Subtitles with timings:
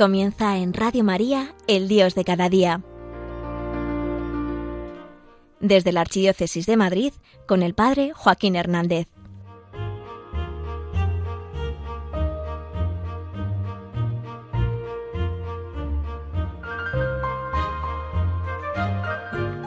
[0.00, 2.80] Comienza en Radio María, el Dios de cada día.
[5.60, 7.12] Desde la Archidiócesis de Madrid,
[7.46, 9.08] con el Padre Joaquín Hernández.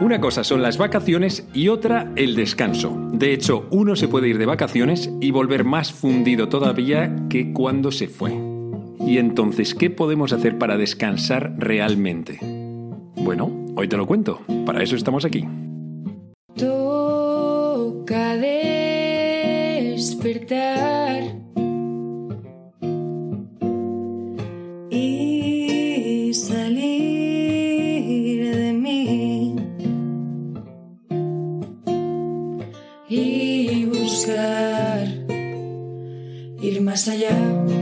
[0.01, 2.97] Una cosa son las vacaciones y otra el descanso.
[3.11, 7.91] De hecho, uno se puede ir de vacaciones y volver más fundido todavía que cuando
[7.91, 8.52] se fue.
[9.05, 12.39] Y entonces, ¿qué podemos hacer para descansar realmente?
[13.15, 14.41] Bueno, hoy te lo cuento.
[14.65, 15.45] Para eso estamos aquí.
[16.55, 18.37] Toca
[19.97, 21.23] despertar.
[24.89, 26.85] Y salir
[28.55, 29.55] de mí.
[33.09, 35.07] Y buscar
[36.61, 37.52] ir más allá.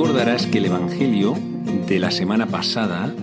[0.00, 1.36] Recordarás que el Evangelio
[1.86, 3.14] de la semana pasada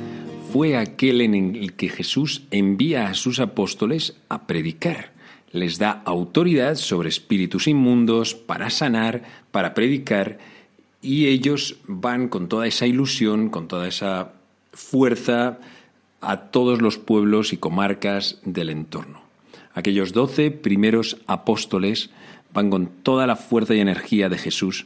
[0.54, 5.12] fue aquel en el que Jesús envía a sus apóstoles a predicar.
[5.52, 10.38] Les da autoridad sobre espíritus inmundos para sanar, para predicar,
[11.02, 14.34] y ellos van con toda esa ilusión, con toda esa
[14.72, 15.58] fuerza
[16.22, 19.24] a todos los pueblos y comarcas del entorno.
[19.74, 22.12] Aquellos doce primeros apóstoles
[22.54, 24.86] van con toda la fuerza y energía de Jesús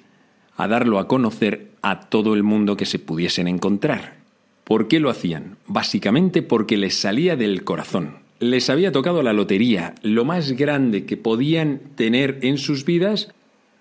[0.58, 4.18] a darlo a conocer a todo el mundo que se pudiesen encontrar.
[4.64, 5.58] ¿Por qué lo hacían?
[5.68, 8.20] Básicamente porque les salía del corazón.
[8.40, 13.32] Les había tocado la lotería, lo más grande que podían tener en sus vidas,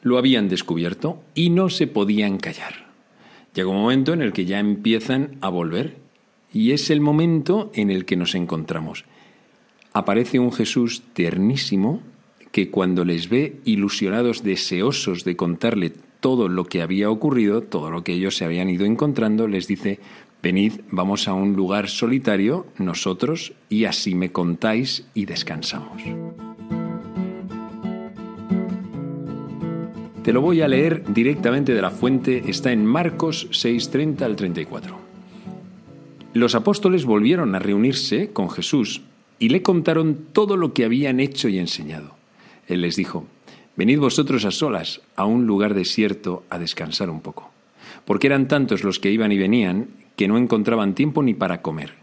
[0.03, 2.87] lo habían descubierto y no se podían callar.
[3.54, 5.97] Llega un momento en el que ya empiezan a volver
[6.52, 9.04] y es el momento en el que nos encontramos.
[9.92, 12.02] Aparece un Jesús ternísimo
[12.52, 18.04] que cuando les ve ilusionados, deseosos de contarle todo lo que había ocurrido, todo lo
[18.04, 19.98] que ellos se habían ido encontrando, les dice,
[20.42, 26.03] venid, vamos a un lugar solitario, nosotros, y así me contáis y descansamos.
[30.22, 34.98] Te lo voy a leer directamente de la fuente, está en Marcos 6:30 al 34.
[36.34, 39.00] Los apóstoles volvieron a reunirse con Jesús
[39.38, 42.14] y le contaron todo lo que habían hecho y enseñado.
[42.69, 43.26] Él les dijo,
[43.80, 47.50] Venid vosotros a solas a un lugar desierto a descansar un poco,
[48.04, 51.94] porque eran tantos los que iban y venían que no encontraban tiempo ni para comer.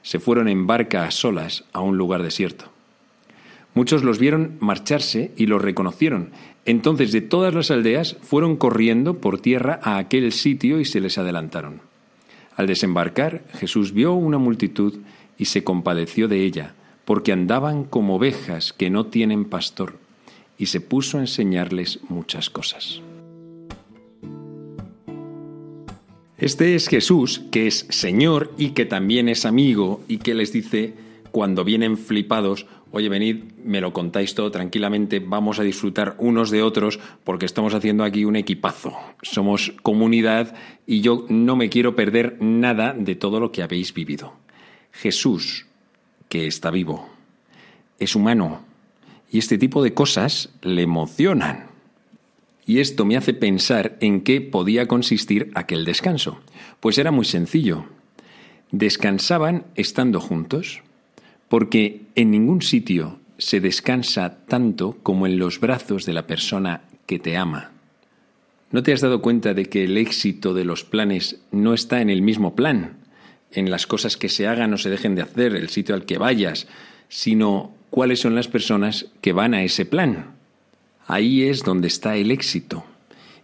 [0.00, 2.72] Se fueron en barca a solas a un lugar desierto.
[3.74, 6.30] Muchos los vieron marcharse y los reconocieron.
[6.64, 11.18] Entonces de todas las aldeas fueron corriendo por tierra a aquel sitio y se les
[11.18, 11.82] adelantaron.
[12.56, 15.00] Al desembarcar, Jesús vio una multitud
[15.36, 16.72] y se compadeció de ella,
[17.04, 20.05] porque andaban como ovejas que no tienen pastor
[20.58, 23.00] y se puso a enseñarles muchas cosas.
[26.38, 30.92] Este es Jesús, que es Señor y que también es amigo y que les dice,
[31.30, 36.62] cuando vienen flipados, oye, venid, me lo contáis todo tranquilamente, vamos a disfrutar unos de
[36.62, 38.92] otros porque estamos haciendo aquí un equipazo.
[39.22, 40.54] Somos comunidad
[40.86, 44.34] y yo no me quiero perder nada de todo lo que habéis vivido.
[44.92, 45.66] Jesús,
[46.28, 47.08] que está vivo,
[47.98, 48.60] es humano,
[49.30, 51.66] y este tipo de cosas le emocionan.
[52.66, 56.40] Y esto me hace pensar en qué podía consistir aquel descanso.
[56.80, 57.86] Pues era muy sencillo.
[58.72, 60.82] Descansaban estando juntos,
[61.48, 67.18] porque en ningún sitio se descansa tanto como en los brazos de la persona que
[67.18, 67.70] te ama.
[68.72, 72.10] ¿No te has dado cuenta de que el éxito de los planes no está en
[72.10, 72.96] el mismo plan,
[73.52, 76.18] en las cosas que se hagan o se dejen de hacer, el sitio al que
[76.18, 76.66] vayas,
[77.08, 80.34] sino cuáles son las personas que van a ese plan.
[81.06, 82.84] Ahí es donde está el éxito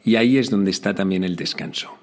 [0.04, 1.96] y ahí es donde está también el descanso.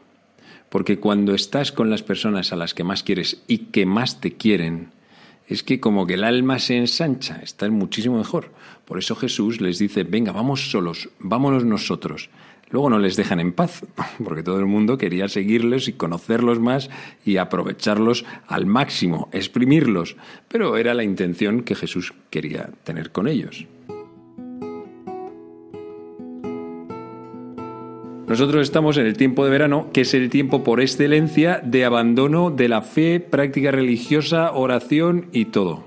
[0.69, 4.33] Porque cuando estás con las personas a las que más quieres y que más te
[4.33, 4.89] quieren,
[5.47, 8.51] es que como que el alma se ensancha, está muchísimo mejor.
[8.83, 12.31] Por eso Jesús les dice, venga, vamos solos, vámonos nosotros.
[12.71, 13.85] Luego no les dejan en paz,
[14.23, 16.89] porque todo el mundo quería seguirles y conocerlos más
[17.25, 20.17] y aprovecharlos al máximo, exprimirlos,
[20.47, 23.65] pero era la intención que Jesús quería tener con ellos.
[28.29, 32.51] Nosotros estamos en el tiempo de verano, que es el tiempo por excelencia de abandono
[32.51, 35.85] de la fe, práctica religiosa, oración y todo.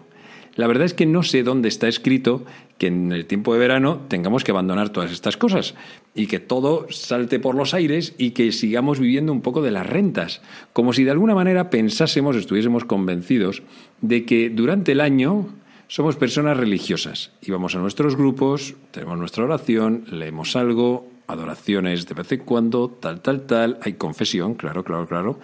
[0.57, 2.45] La verdad es que no sé dónde está escrito
[2.83, 5.77] que en el tiempo de verano tengamos que abandonar todas estas cosas
[6.17, 9.87] y que todo salte por los aires y que sigamos viviendo un poco de las
[9.87, 10.43] rentas,
[10.73, 13.63] como si de alguna manera pensásemos, estuviésemos convencidos
[14.01, 15.47] de que durante el año
[15.87, 22.15] somos personas religiosas y vamos a nuestros grupos, tenemos nuestra oración, leemos algo, adoraciones de
[22.15, 25.39] vez en cuando, tal, tal, tal, hay confesión, claro, claro, claro,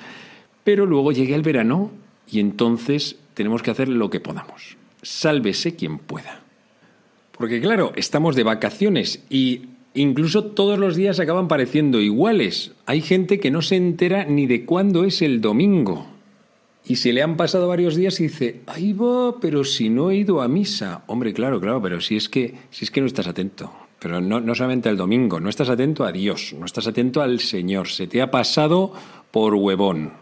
[0.64, 1.92] pero luego llega el verano
[2.28, 4.76] y entonces tenemos que hacer lo que podamos.
[5.02, 6.47] Sálvese quien pueda.
[7.38, 9.62] Porque claro, estamos de vacaciones y
[9.94, 12.72] incluso todos los días acaban pareciendo iguales.
[12.84, 16.06] Hay gente que no se entera ni de cuándo es el domingo.
[16.84, 20.16] Y se le han pasado varios días y dice, ahí va, pero si no he
[20.16, 21.04] ido a misa.
[21.06, 23.70] Hombre, claro, claro, pero si es que, si es que no estás atento.
[24.00, 27.40] Pero no, no solamente el domingo, no estás atento a Dios, no estás atento al
[27.40, 27.88] Señor.
[27.88, 28.92] Se te ha pasado
[29.30, 30.12] por huevón.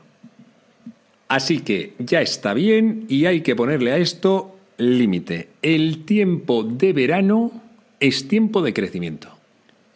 [1.29, 5.49] Así que ya está bien y hay que ponerle a esto límite.
[5.63, 7.53] El tiempo de verano
[8.01, 9.29] es tiempo de crecimiento.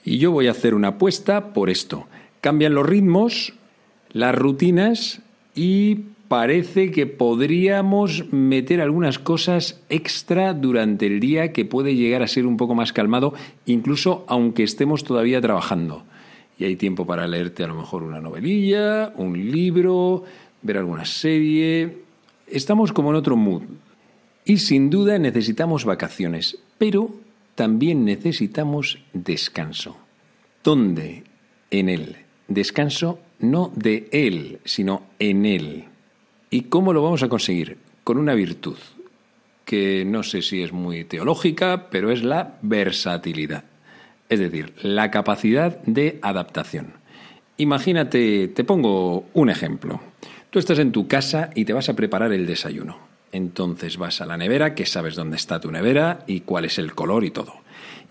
[0.04, 2.06] Y yo voy a hacer una apuesta por esto.
[2.40, 3.52] Cambian los ritmos,
[4.12, 5.20] las rutinas
[5.54, 5.96] y
[6.28, 12.46] parece que podríamos meter algunas cosas extra durante el día que puede llegar a ser
[12.46, 13.34] un poco más calmado,
[13.66, 16.04] incluso aunque estemos todavía trabajando.
[16.58, 20.24] Y hay tiempo para leerte a lo mejor una novelilla, un libro,
[20.62, 21.96] ver alguna serie.
[22.46, 23.62] Estamos como en otro mood.
[24.50, 27.14] Y sin duda necesitamos vacaciones, pero
[27.54, 29.96] también necesitamos descanso.
[30.64, 31.22] ¿Dónde?
[31.70, 32.16] En él.
[32.48, 35.84] Descanso no de él, sino en él.
[36.50, 37.78] ¿Y cómo lo vamos a conseguir?
[38.02, 38.76] Con una virtud,
[39.64, 43.66] que no sé si es muy teológica, pero es la versatilidad.
[44.28, 46.94] Es decir, la capacidad de adaptación.
[47.56, 50.00] Imagínate, te pongo un ejemplo.
[50.50, 53.09] Tú estás en tu casa y te vas a preparar el desayuno.
[53.32, 56.94] Entonces vas a la nevera, que sabes dónde está tu nevera y cuál es el
[56.94, 57.54] color y todo.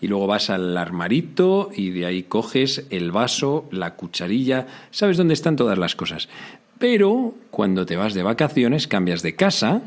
[0.02, 5.34] Y luego vas al armarito y de ahí coges el vaso, la cucharilla, sabes dónde
[5.34, 6.30] están todas las cosas.
[6.78, 9.82] Pero cuando te vas de vacaciones cambias de casa,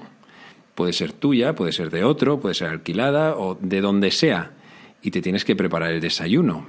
[0.75, 4.51] puede ser tuya, puede ser de otro, puede ser alquilada o de donde sea,
[5.03, 6.67] y te tienes que preparar el desayuno.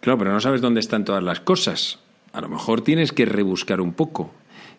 [0.00, 1.98] Claro, pero no sabes dónde están todas las cosas.
[2.32, 4.32] A lo mejor tienes que rebuscar un poco.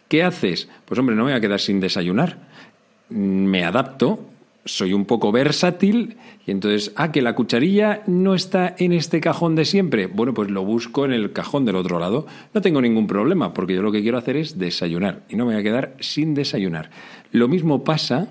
[0.07, 0.67] ¿Qué haces?
[0.85, 2.49] Pues hombre, no me voy a quedar sin desayunar.
[3.11, 4.31] Me adapto
[4.65, 9.55] soy un poco versátil y entonces, ah, que la cucharilla no está en este cajón
[9.55, 10.07] de siempre.
[10.07, 12.27] Bueno, pues lo busco en el cajón del otro lado.
[12.53, 15.53] No tengo ningún problema porque yo lo que quiero hacer es desayunar y no me
[15.53, 16.89] voy a quedar sin desayunar.
[17.31, 18.27] Lo mismo pasa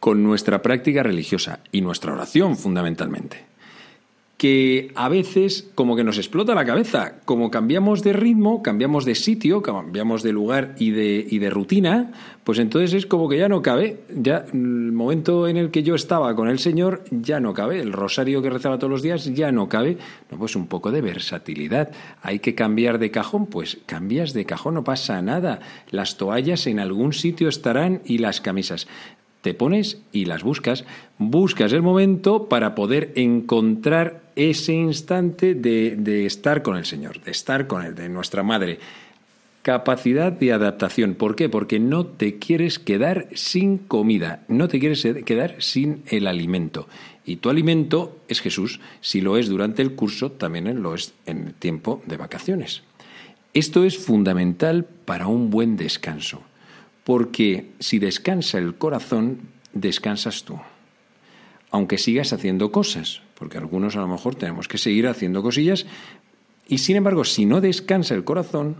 [0.00, 3.51] con nuestra práctica religiosa y nuestra oración fundamentalmente
[4.42, 9.14] que a veces como que nos explota la cabeza, como cambiamos de ritmo, cambiamos de
[9.14, 12.10] sitio, cambiamos de lugar y de, y de rutina,
[12.42, 15.94] pues entonces es como que ya no cabe, ya el momento en el que yo
[15.94, 19.52] estaba con el Señor ya no cabe, el rosario que rezaba todos los días ya
[19.52, 19.96] no cabe,
[20.36, 24.82] pues un poco de versatilidad, hay que cambiar de cajón, pues cambias de cajón, no
[24.82, 28.88] pasa nada, las toallas en algún sitio estarán y las camisas
[29.42, 30.84] te pones y las buscas,
[31.18, 37.66] buscas el momento para poder encontrar ese instante de, estar con el Señor, de estar
[37.66, 38.78] con Él, de nuestra Madre.
[39.62, 41.14] Capacidad de adaptación.
[41.14, 41.48] ¿Por qué?
[41.48, 46.88] Porque no te quieres quedar sin comida, no te quieres quedar sin el alimento.
[47.24, 48.80] Y tu alimento es Jesús.
[49.00, 52.82] Si lo es durante el curso, también lo es en el tiempo de vacaciones.
[53.54, 56.42] Esto es fundamental para un buen descanso.
[57.04, 59.40] Porque si descansa el corazón,
[59.72, 60.58] descansas tú.
[61.70, 65.86] Aunque sigas haciendo cosas, porque algunos a lo mejor tenemos que seguir haciendo cosillas,
[66.68, 68.76] y sin embargo, si no descansa el corazón,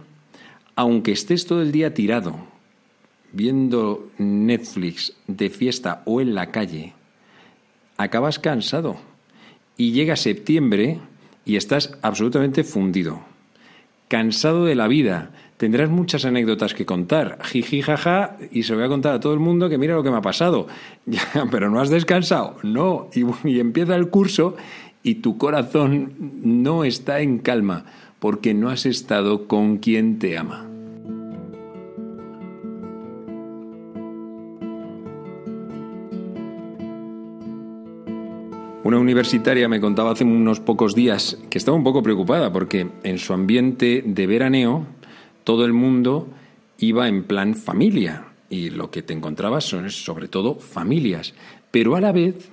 [0.77, 2.47] aunque estés todo el día tirado,
[3.33, 6.95] viendo Netflix de fiesta o en la calle,
[7.97, 8.97] acabas cansado
[9.77, 11.01] y llega septiembre
[11.45, 13.21] y estás absolutamente fundido,
[14.09, 15.31] cansado de la vida,
[15.63, 19.39] tendrás muchas anécdotas que contar, jiji, jaja, y se voy a contar a todo el
[19.39, 20.67] mundo que mira lo que me ha pasado.
[21.53, 24.57] Pero no has descansado, no, y, y empieza el curso
[25.05, 27.85] y tu corazón no está en calma
[28.19, 30.67] porque no has estado con quien te ama.
[38.83, 43.19] Una universitaria me contaba hace unos pocos días que estaba un poco preocupada porque en
[43.19, 44.87] su ambiente de veraneo
[45.45, 46.29] todo el mundo
[46.79, 51.35] iba en plan familia y lo que te encontrabas son sobre todo familias,
[51.71, 52.51] pero a la vez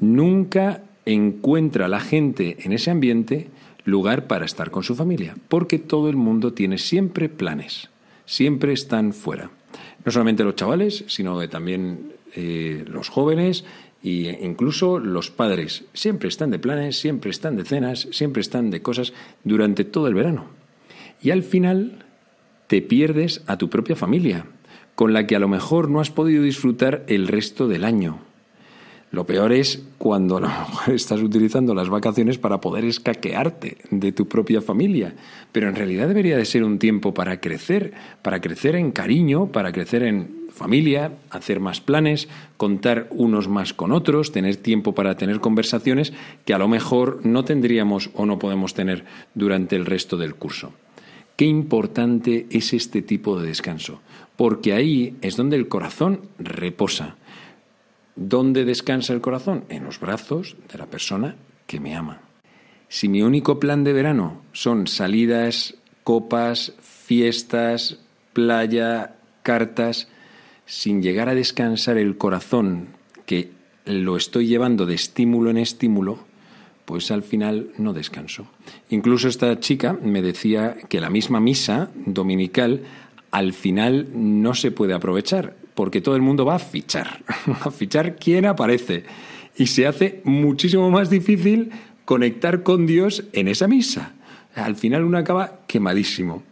[0.00, 3.48] nunca encuentra la gente en ese ambiente
[3.84, 7.90] lugar para estar con su familia, porque todo el mundo tiene siempre planes,
[8.24, 9.50] siempre están fuera.
[10.04, 13.64] No solamente los chavales, sino también eh, los jóvenes
[14.02, 15.84] e incluso los padres.
[15.94, 19.12] Siempre están de planes, siempre están de cenas, siempre están de cosas
[19.44, 20.46] durante todo el verano.
[21.22, 22.03] Y al final
[22.74, 24.46] te pierdes a tu propia familia,
[24.96, 28.18] con la que a lo mejor no has podido disfrutar el resto del año.
[29.12, 34.10] Lo peor es cuando a lo mejor estás utilizando las vacaciones para poder escaquearte de
[34.10, 35.14] tu propia familia.
[35.52, 39.70] Pero en realidad debería de ser un tiempo para crecer, para crecer en cariño, para
[39.70, 45.38] crecer en familia, hacer más planes, contar unos más con otros, tener tiempo para tener
[45.38, 46.12] conversaciones
[46.44, 50.72] que a lo mejor no tendríamos o no podemos tener durante el resto del curso.
[51.36, 54.00] Qué importante es este tipo de descanso,
[54.36, 57.16] porque ahí es donde el corazón reposa
[58.16, 59.64] ¿Dónde descansa el corazón?
[59.68, 61.34] En los brazos de la persona
[61.66, 62.20] que me ama.
[62.88, 65.74] Si mi único plan de verano son salidas,
[66.04, 67.98] copas, fiestas,
[68.32, 70.08] playa, cartas,
[70.64, 72.88] sin llegar a descansar el corazón,
[73.26, 73.50] que
[73.84, 76.20] lo estoy llevando de estímulo en estímulo,
[76.84, 78.46] pues al final no descanso.
[78.90, 82.82] Incluso esta chica me decía que la misma misa dominical
[83.30, 87.24] al final no se puede aprovechar, porque todo el mundo va a fichar,
[87.62, 89.04] a fichar quién aparece.
[89.56, 91.70] Y se hace muchísimo más difícil
[92.04, 94.12] conectar con Dios en esa misa.
[94.54, 96.42] Al final uno acaba quemadísimo.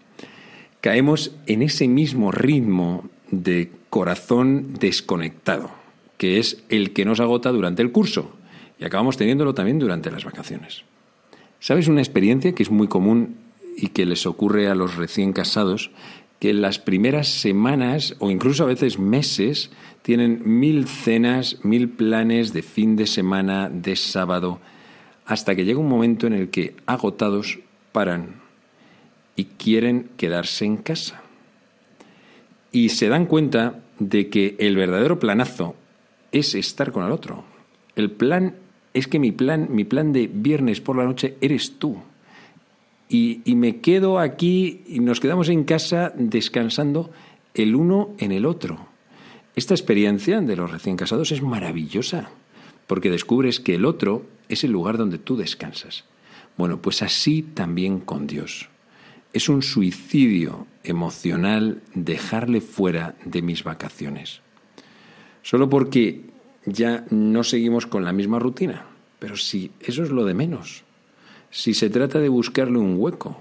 [0.80, 5.70] Caemos en ese mismo ritmo de corazón desconectado,
[6.18, 8.32] que es el que nos agota durante el curso.
[8.82, 10.82] Y acabamos teniéndolo también durante las vacaciones.
[11.60, 13.36] ¿Sabes una experiencia que es muy común
[13.76, 15.92] y que les ocurre a los recién casados?
[16.40, 19.70] que en las primeras semanas o incluso a veces meses
[20.02, 24.58] tienen mil cenas, mil planes de fin de semana, de sábado,
[25.24, 27.60] hasta que llega un momento en el que agotados
[27.92, 28.40] paran
[29.36, 31.22] y quieren quedarse en casa.
[32.72, 35.76] Y se dan cuenta de que el verdadero planazo
[36.32, 37.44] es estar con el otro.
[37.94, 38.56] El plan
[38.94, 41.98] es que mi plan, mi plan de viernes por la noche eres tú
[43.12, 47.10] y, me quedo aquí y nos quedamos en casa descansando
[47.54, 48.86] el uno en el otro.
[49.54, 52.30] Esta experiencia de los recién casados es maravillosa,
[52.86, 56.04] porque descubres que el otro es el lugar donde tú descansas.
[56.56, 58.70] Bueno, pues así también con Dios.
[59.34, 64.40] Es un suicidio emocional dejarle fuera de mis vacaciones.
[65.42, 66.31] Solo porque
[66.66, 68.86] ya no seguimos con la misma rutina.
[69.18, 70.84] Pero sí, eso es lo de menos
[71.52, 73.38] si se trata de buscarle un hueco.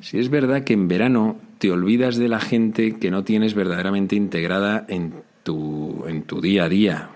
[0.00, 4.16] Si es verdad que en verano te olvidas de la gente que no tienes verdaderamente
[4.16, 7.10] integrada en tu, en tu día a día,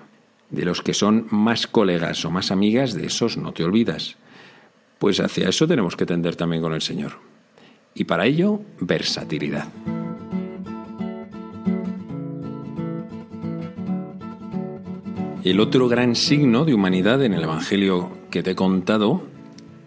[0.51, 4.17] de los que son más colegas o más amigas, de esos no te olvidas.
[4.99, 7.13] Pues hacia eso tenemos que tender también con el Señor.
[7.95, 9.69] Y para ello, versatilidad.
[15.49, 19.23] El otro gran signo de humanidad en el Evangelio que te he contado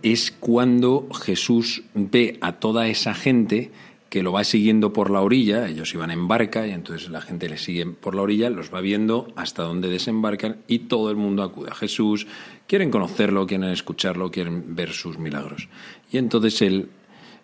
[0.01, 3.71] es cuando Jesús ve a toda esa gente
[4.09, 7.47] que lo va siguiendo por la orilla, ellos iban en barca y entonces la gente
[7.47, 11.43] le sigue por la orilla, los va viendo hasta donde desembarcan y todo el mundo
[11.43, 12.25] acude a Jesús,
[12.65, 15.69] quieren conocerlo, quieren escucharlo, quieren ver sus milagros.
[16.11, 16.89] Y entonces él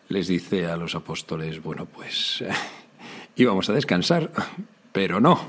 [0.09, 2.43] les dice a los apóstoles, bueno, pues
[3.36, 4.31] íbamos a descansar,
[4.91, 5.39] pero no,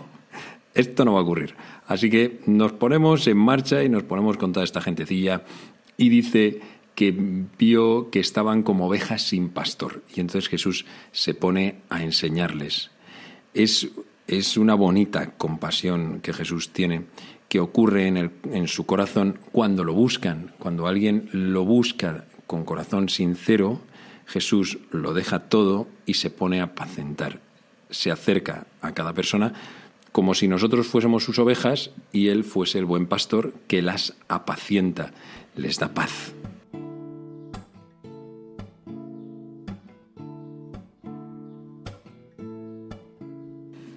[0.74, 1.54] esto no va a ocurrir.
[1.88, 5.42] Así que nos ponemos en marcha y nos ponemos con toda esta gentecilla
[5.96, 6.60] y dice
[6.94, 7.14] que
[7.58, 10.02] vio que estaban como ovejas sin pastor.
[10.14, 12.90] Y entonces Jesús se pone a enseñarles.
[13.54, 13.88] Es,
[14.26, 17.04] es una bonita compasión que Jesús tiene,
[17.48, 22.64] que ocurre en, el, en su corazón cuando lo buscan, cuando alguien lo busca con
[22.64, 23.80] corazón sincero,
[24.26, 27.40] Jesús lo deja todo y se pone a apacentar.
[27.88, 29.54] Se acerca a cada persona
[30.18, 35.12] como si nosotros fuésemos sus ovejas y Él fuese el buen pastor que las apacienta,
[35.54, 36.34] les da paz.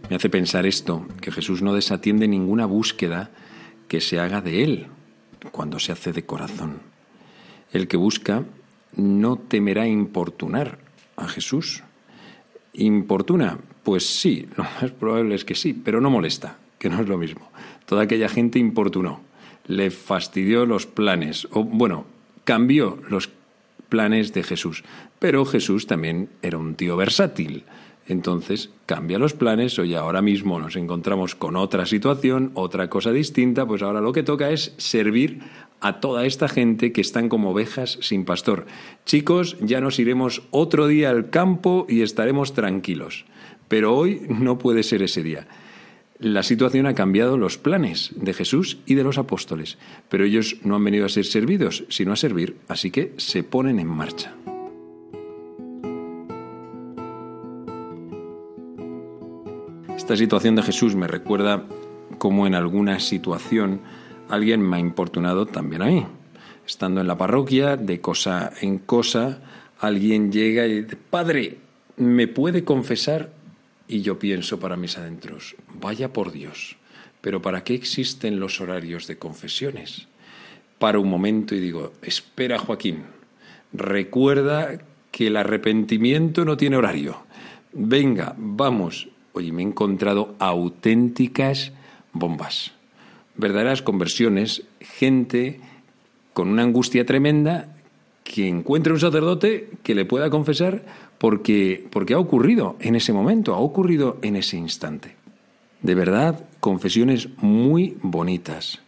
[0.07, 3.31] Me hace pensar esto, que Jesús no desatiende ninguna búsqueda
[3.87, 4.87] que se haga de Él
[5.51, 6.83] cuando se hace de corazón.
[7.73, 8.45] El que busca
[8.95, 10.77] no temerá importunar
[11.15, 11.81] a Jesús.
[12.73, 13.57] ¿Importuna?
[13.83, 17.17] Pues sí, lo más probable es que sí, pero no molesta, que no es lo
[17.17, 17.51] mismo.
[17.85, 19.21] Toda aquella gente importunó,
[19.67, 22.05] le fastidió los planes, o bueno,
[22.43, 23.29] cambió los
[23.89, 24.83] planes de Jesús.
[25.19, 27.65] Pero Jesús también era un tío versátil
[28.07, 33.65] Entonces cambia los planes, oye, ahora mismo nos encontramos con otra situación, otra cosa distinta,
[33.67, 35.41] pues ahora lo que toca es servir
[35.81, 38.65] a toda esta gente que están como ovejas sin pastor.
[39.05, 43.25] Chicos, ya nos iremos otro día al campo y estaremos tranquilos.
[43.71, 45.47] Pero hoy no puede ser ese día.
[46.19, 49.77] La situación ha cambiado los planes de Jesús y de los apóstoles,
[50.09, 53.79] pero ellos no han venido a ser servidos, sino a servir, así que se ponen
[53.79, 54.35] en marcha.
[59.95, 61.63] Esta situación de Jesús me recuerda
[62.17, 63.79] cómo en alguna situación
[64.27, 66.05] alguien me ha importunado también a mí.
[66.67, 69.39] Estando en la parroquia, de cosa en cosa,
[69.79, 71.59] alguien llega y dice, Padre,
[71.95, 73.39] ¿me puede confesar?
[73.91, 76.77] Y yo pienso para mis adentros, vaya por Dios,
[77.19, 80.07] pero ¿para qué existen los horarios de confesiones?
[80.79, 83.03] Para un momento y digo, espera Joaquín,
[83.73, 84.79] recuerda
[85.11, 87.25] que el arrepentimiento no tiene horario.
[87.73, 89.09] Venga, vamos.
[89.33, 91.73] Oye, me he encontrado auténticas
[92.13, 92.71] bombas
[93.35, 95.59] verdaderas conversiones, gente
[96.31, 97.75] con una angustia tremenda
[98.31, 100.85] que encuentre un sacerdote que le pueda confesar
[101.17, 105.15] porque, porque ha ocurrido en ese momento, ha ocurrido en ese instante.
[105.81, 108.81] De verdad, confesiones muy bonitas.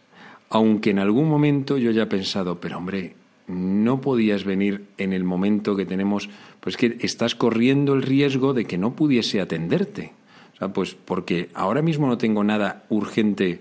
[0.48, 5.24] Aunque en algún momento yo ya he pensado, pero hombre, no podías venir en el
[5.24, 10.12] momento que tenemos, pues que estás corriendo el riesgo de que no pudiese atenderte.
[10.54, 13.60] O sea, pues porque ahora mismo no tengo nada urgente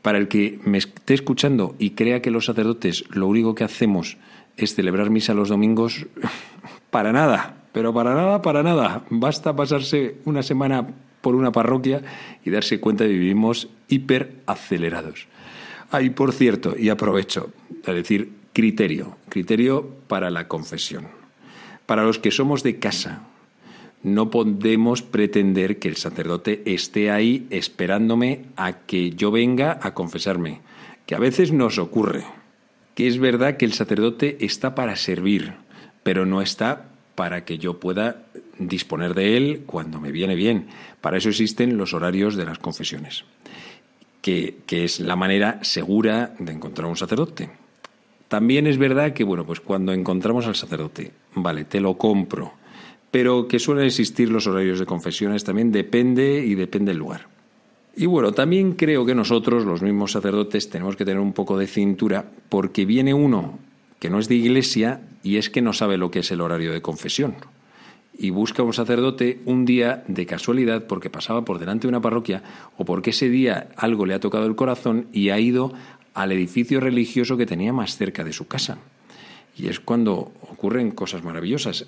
[0.00, 4.16] para el que me esté escuchando y crea que los sacerdotes lo único que hacemos
[4.58, 6.06] es celebrar misa los domingos,
[6.90, 9.04] para nada, pero para nada, para nada.
[9.08, 10.86] Basta pasarse una semana
[11.20, 12.02] por una parroquia
[12.44, 15.26] y darse cuenta de que vivimos hiper acelerados.
[15.90, 17.50] Ahí, por cierto, y aprovecho
[17.86, 21.06] a decir criterio, criterio para la confesión.
[21.86, 23.22] Para los que somos de casa,
[24.02, 30.60] no podemos pretender que el sacerdote esté ahí esperándome a que yo venga a confesarme,
[31.06, 32.24] que a veces nos ocurre,
[32.98, 35.54] que es verdad que el sacerdote está para servir,
[36.02, 38.24] pero no está para que yo pueda
[38.58, 40.66] disponer de él cuando me viene bien.
[41.00, 43.22] Para eso existen los horarios de las confesiones,
[44.20, 47.50] que, que es la manera segura de encontrar un sacerdote.
[48.26, 52.54] También es verdad que, bueno, pues cuando encontramos al sacerdote, vale, te lo compro,
[53.12, 57.37] pero que suelen existir los horarios de confesiones también depende y depende del lugar.
[58.00, 61.66] Y bueno, también creo que nosotros, los mismos sacerdotes, tenemos que tener un poco de
[61.66, 63.58] cintura porque viene uno
[63.98, 66.72] que no es de iglesia y es que no sabe lo que es el horario
[66.72, 67.34] de confesión.
[68.16, 72.44] Y busca un sacerdote un día de casualidad porque pasaba por delante de una parroquia
[72.76, 75.72] o porque ese día algo le ha tocado el corazón y ha ido
[76.14, 78.78] al edificio religioso que tenía más cerca de su casa.
[79.56, 81.86] Y es cuando ocurren cosas maravillosas.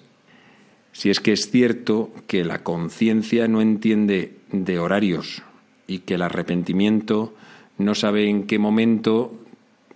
[0.91, 5.45] Si es que es cierto que la conciencia no entiende de horarios
[5.91, 7.35] y que el arrepentimiento
[7.79, 9.35] no sabe en qué momento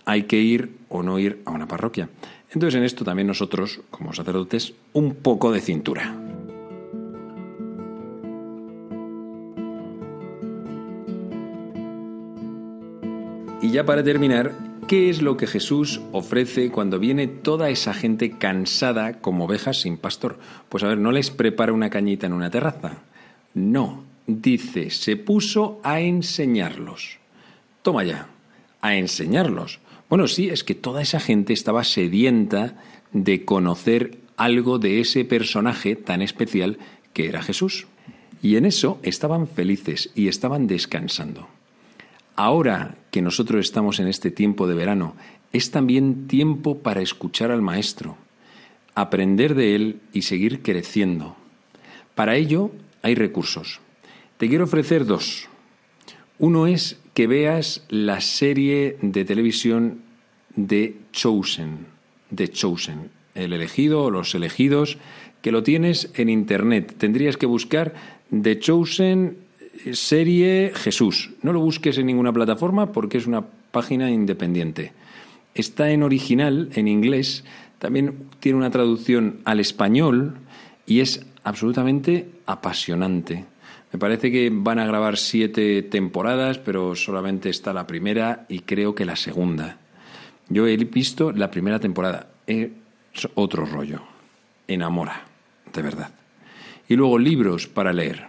[0.03, 2.09] hay que ir o no ir a una parroquia.
[2.51, 6.15] Entonces en esto también nosotros, como sacerdotes, un poco de cintura.
[13.61, 14.53] Y ya para terminar,
[14.87, 19.97] ¿Qué es lo que Jesús ofrece cuando viene toda esa gente cansada como ovejas sin
[19.97, 20.37] pastor?
[20.69, 22.99] Pues a ver, no les prepara una cañita en una terraza.
[23.55, 27.17] No, dice, se puso a enseñarlos.
[27.81, 28.29] Toma ya,
[28.81, 29.79] a enseñarlos.
[30.09, 35.95] Bueno, sí, es que toda esa gente estaba sedienta de conocer algo de ese personaje
[35.95, 36.77] tan especial
[37.13, 37.87] que era Jesús.
[38.41, 41.47] Y en eso estaban felices y estaban descansando.
[42.35, 45.15] Ahora que nosotros estamos en este tiempo de verano,
[45.53, 48.17] es también tiempo para escuchar al Maestro,
[48.93, 51.37] aprender de Él y seguir creciendo.
[52.13, 53.79] Para ello hay recursos.
[54.37, 55.47] Te quiero ofrecer dos.
[56.39, 60.01] Uno es que veas la serie de televisión
[60.55, 61.87] de Chosen,
[62.29, 64.97] de Chosen, el elegido o los elegidos,
[65.41, 66.95] que lo tienes en Internet.
[66.97, 67.93] Tendrías que buscar
[68.29, 69.37] The Chosen
[69.93, 71.31] serie Jesús.
[71.41, 74.93] No lo busques en ninguna plataforma porque es una página independiente.
[75.53, 77.43] Está en original, en inglés,
[77.79, 80.35] también tiene una traducción al español
[80.85, 83.45] y es absolutamente apasionante.
[83.95, 88.93] Me parece que van a grabar siete temporadas, pero solamente está la primera y creo
[88.93, 89.77] que la segunda.
[90.49, 92.27] Yo he visto la primera temporada.
[92.45, 92.71] Es
[93.35, 94.01] otro rollo.
[94.67, 95.23] Enamora,
[95.73, 96.09] de verdad.
[96.89, 98.27] Y luego libros para leer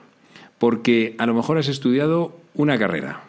[0.59, 3.25] porque a lo mejor has estudiado una carrera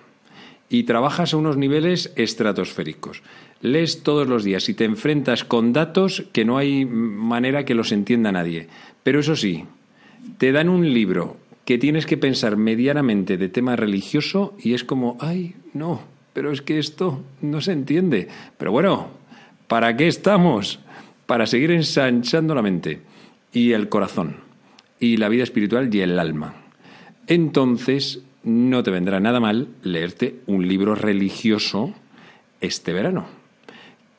[0.70, 3.24] y trabajas a unos niveles estratosféricos.
[3.62, 7.92] Lees todos los días y te enfrentas con datos que no hay manera que los
[7.92, 8.68] entienda nadie.
[9.02, 9.66] Pero eso sí,
[10.38, 15.18] te dan un libro que tienes que pensar medianamente de tema religioso y es como,
[15.20, 16.00] ay, no,
[16.32, 18.30] pero es que esto no se entiende.
[18.58, 19.10] Pero bueno,
[19.68, 20.80] ¿para qué estamos?
[21.26, 23.02] Para seguir ensanchando la mente
[23.52, 24.38] y el corazón
[24.98, 26.56] y la vida espiritual y el alma.
[27.28, 31.94] Entonces, no te vendrá nada mal leerte un libro religioso
[32.62, 33.26] este verano,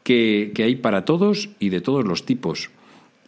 [0.03, 2.69] que, que hay para todos y de todos los tipos.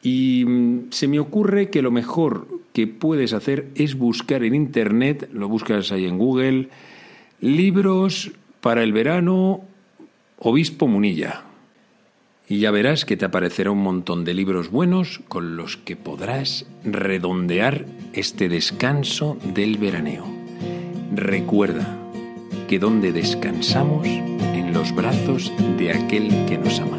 [0.03, 5.49] Y mm, se me ocurre que lo mejor puedes hacer es buscar en Internet, lo
[5.49, 6.69] buscas ahí en Google,
[7.41, 9.63] libros para el verano
[10.39, 11.45] Obispo Munilla.
[12.49, 16.67] Y ya verás que te aparecerá un montón de libros buenos con los que podrás
[16.85, 20.27] redondear este descanso del veraneo.
[21.15, 21.97] Recuerda
[22.69, 26.99] que donde descansamos en los brazos de aquel que nos ama.